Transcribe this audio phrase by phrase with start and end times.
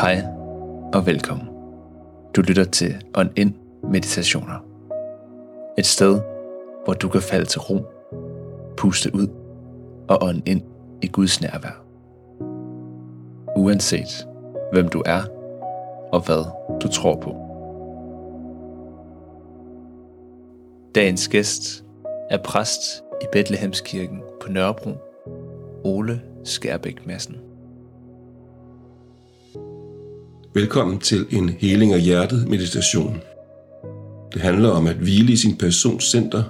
[0.00, 0.24] Hej
[0.94, 1.48] og velkommen.
[2.36, 3.56] Du lytter til On In
[3.90, 4.64] Meditationer.
[5.78, 6.20] Et sted,
[6.84, 7.86] hvor du kan falde til ro,
[8.76, 9.28] puste ud
[10.08, 10.62] og ånde ind
[11.02, 11.84] i Guds nærvær.
[13.56, 14.28] Uanset
[14.72, 15.22] hvem du er
[16.12, 16.44] og hvad
[16.82, 17.36] du tror på.
[20.94, 21.84] Dagens gæst
[22.30, 24.90] er præst i Bethlehemskirken på Nørrebro,
[25.84, 27.47] Ole Skærbæk Madsen.
[30.58, 33.20] Velkommen til en heling af hjertet meditation.
[34.32, 36.42] Det handler om at hvile i sin persons center,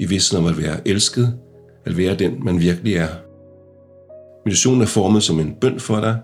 [0.00, 1.38] i vidsen om at være elsket,
[1.84, 3.08] at være den, man virkelig er.
[4.44, 6.20] Meditationen er formet som en bøn for dig,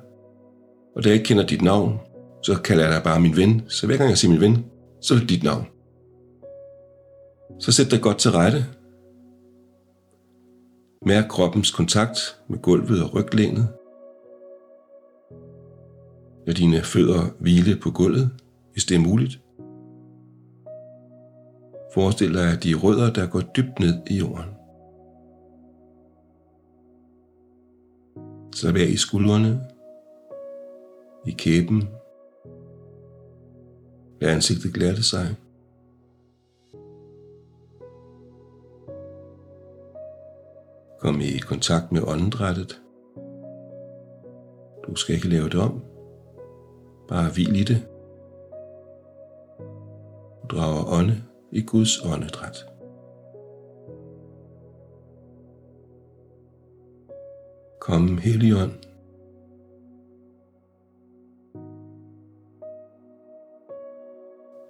[0.97, 1.99] og da jeg ikke kender dit navn,
[2.43, 3.63] så kalder jeg dig bare min ven.
[3.69, 4.65] Så hver gang jeg siger min ven,
[5.03, 5.67] så er det dit navn.
[7.61, 8.65] Så sæt dig godt til rette.
[11.07, 13.69] Mærk kroppens kontakt med gulvet og ryglænet.
[16.47, 18.31] Lad dine fødder hvile på gulvet,
[18.73, 19.41] hvis det er muligt.
[21.95, 24.45] Forestil dig de rødder, der går dybt ned i jorden.
[28.55, 29.61] Så vær i skuldrene,
[31.27, 31.89] i kæben.
[34.21, 35.37] Lad ansigtet glatte sig.
[41.01, 42.81] Kom i kontakt med åndedrættet.
[44.87, 45.90] Du skal ikke lave det om.
[47.11, 47.89] Bare hvil i det.
[50.43, 52.67] Du drager ånde i Guds åndedræt.
[57.81, 58.73] Kom, Helligånd.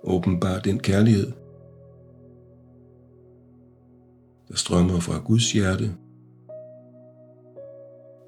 [0.05, 1.33] Åbenbar den kærlighed,
[4.49, 5.97] der strømmer fra Guds hjerte,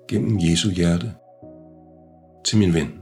[0.08, 1.14] gennem Jesu hjerte,
[2.44, 3.01] til min ven.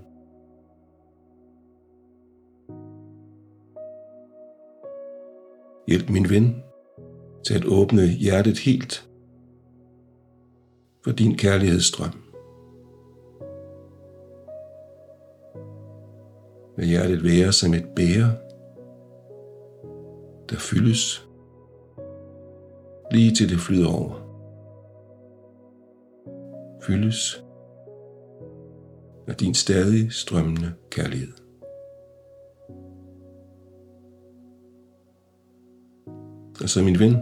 [5.91, 6.63] Hjælp min ven
[7.47, 9.09] til at åbne hjertet helt
[11.05, 12.23] for din kærlighedsstrøm.
[16.79, 18.37] Lad hjertet være som et bære,
[20.51, 21.29] der fyldes
[23.13, 24.15] lige til det flyder over.
[26.83, 27.45] Fyldes
[29.29, 31.40] af din stadig strømmende kærlighed.
[36.63, 37.17] Og så min ven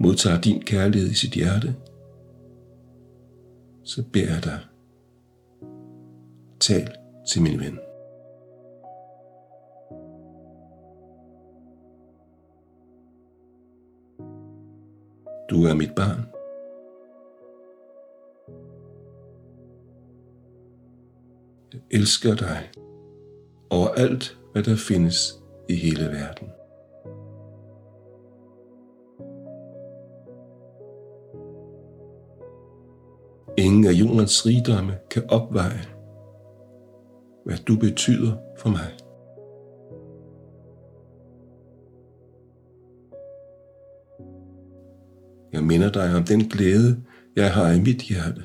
[0.00, 1.74] modtager din kærlighed i sit hjerte,
[3.82, 4.58] så beder jeg dig,
[6.60, 6.88] tal
[7.28, 7.78] til min ven.
[15.50, 16.20] Du er mit barn.
[21.72, 22.70] Jeg elsker dig
[23.70, 26.57] over alt, hvad der findes i hele verden.
[33.58, 35.84] Ingen af jordens rigdomme kan opveje,
[37.44, 38.92] hvad du betyder for mig.
[45.52, 47.02] Jeg minder dig om den glæde,
[47.36, 48.42] jeg har i mit hjerte,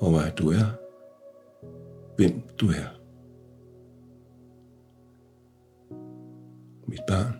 [0.00, 0.66] over at du er,
[2.16, 2.88] hvem du er.
[6.88, 7.34] Mit barn.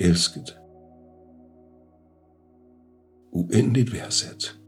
[0.00, 0.61] Elsket
[3.32, 4.58] uendeligt værdsat.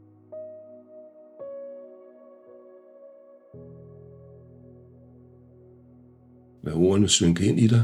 [6.63, 7.83] Lad ordene synke ind i dig.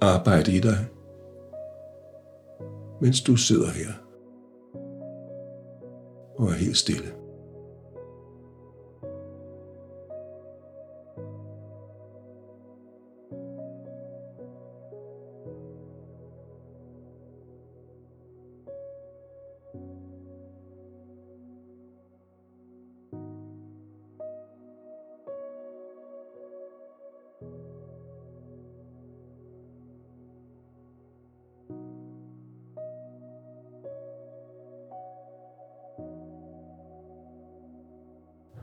[0.00, 0.78] Arbejde i dig,
[3.00, 3.92] mens du sidder her
[6.38, 7.23] og er helt stille.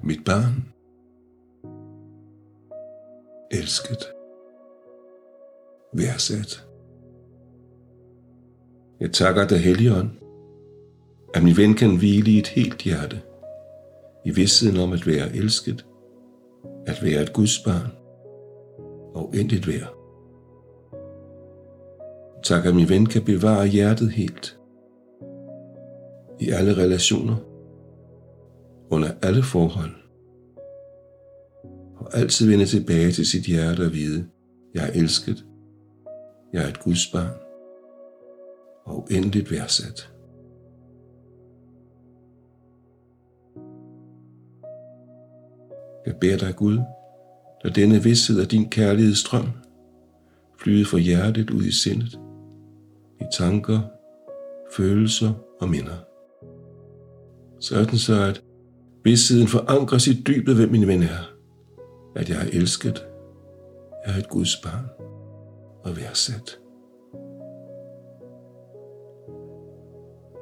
[0.04, 0.74] Mit barn,
[3.52, 4.14] elsket,
[5.94, 6.68] værdsat.
[9.00, 10.10] Jeg takker dig, Helligånd,
[11.34, 13.22] at min ven kan hvile i et helt hjerte,
[14.26, 15.86] i vidstheden om at være elsket,
[16.88, 17.92] at være et Guds barn.
[19.16, 19.94] Og intet værd.
[22.44, 24.60] Tak, at min ven kan bevare hjertet helt.
[26.40, 27.51] I alle relationer
[29.32, 29.92] alle forhold.
[31.96, 34.28] Og altid vende tilbage til sit hjerte og vide,
[34.74, 35.46] jeg er elsket,
[36.54, 37.38] jeg er et Guds barn,
[38.86, 40.14] og uendeligt værdsat.
[46.06, 46.80] Jeg beder dig Gud,
[47.64, 49.48] lad denne vidshed af din kærlighedsstrøm
[50.60, 52.20] flyde fra hjertet ud i sindet,
[53.22, 53.80] i tanker,
[54.78, 55.98] følelser og minder.
[57.60, 58.44] Sådan så, at
[59.04, 61.34] Vidstheden forankres i dybet, hvem min ven er.
[62.16, 63.08] At jeg er elsket,
[64.06, 64.86] jeg er et Guds barn
[65.84, 66.60] og værdsat.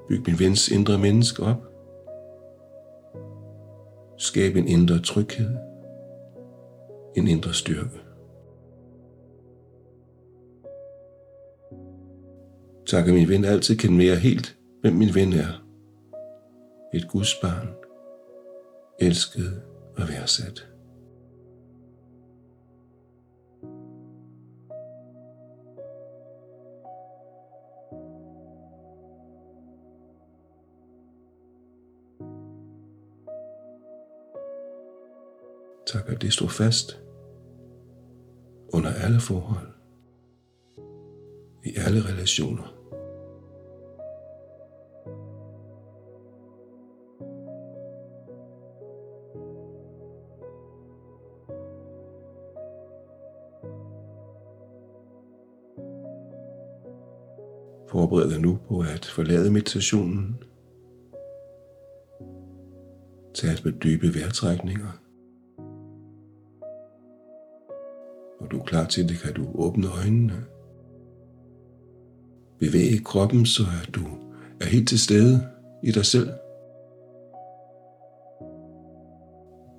[0.08, 1.64] Byg min vens indre menneske op.
[4.18, 5.56] Skab en indre tryghed,
[7.16, 8.00] en indre styrke.
[12.88, 15.66] Tak, at min ven altid kan mere helt, hvem min ven er.
[16.94, 17.68] Et Guds barn,
[19.02, 19.62] elsket
[19.98, 20.66] og værdsat.
[35.88, 37.00] Tak, at det står fast
[38.74, 39.68] under alle forhold,
[41.66, 42.79] i alle relationer.
[57.92, 60.36] Forbered dig nu på at forlade meditationen.
[63.34, 64.92] Tag et par dybe vejrtrækninger.
[68.42, 70.46] Når du er klar til det, kan du åbne øjnene.
[72.60, 74.02] Bevæge kroppen, så at du
[74.62, 75.48] er helt til stede
[75.84, 76.30] i dig selv.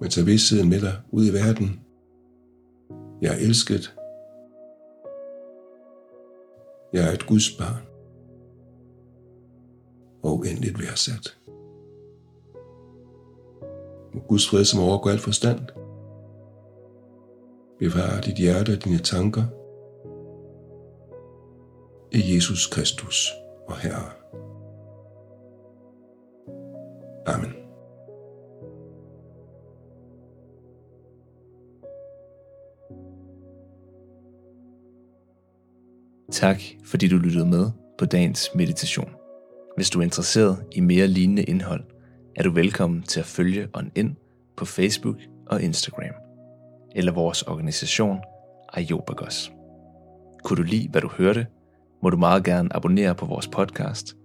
[0.01, 1.81] Men tag vidstheden med dig ud i verden.
[3.23, 3.95] Jeg er elsket.
[6.93, 7.90] Jeg er et Guds barn
[10.31, 11.37] og uendeligt værdsat.
[14.15, 15.61] Må Guds fred, som overgår alt forstand,
[17.79, 19.43] bevare dit hjerte og dine tanker
[22.13, 23.29] i Jesus Kristus
[23.69, 24.11] og Herre.
[27.27, 27.53] Amen.
[36.33, 39.20] Tak fordi du lyttede med på dagens meditation.
[39.81, 41.85] Hvis du er interesseret i mere lignende indhold,
[42.37, 44.17] er du velkommen til at følge On In
[44.57, 45.17] på Facebook
[45.47, 46.15] og Instagram,
[46.97, 48.19] eller vores organisation
[48.79, 49.53] Iobagos.
[50.45, 51.47] Kunne du lide, hvad du hørte,
[52.03, 54.17] må du meget gerne abonnere på vores podcast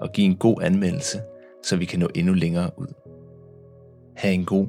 [0.00, 1.20] og give en god anmeldelse,
[1.64, 2.94] så vi kan nå endnu længere ud.
[4.16, 4.66] Ha' en god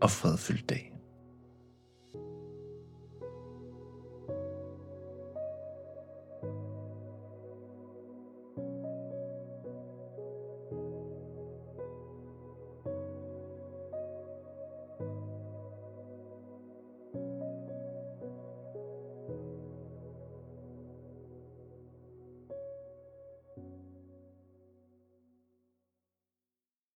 [0.00, 0.93] og fredfyldt dag.